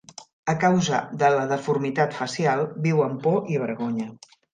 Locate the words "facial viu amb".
2.21-3.21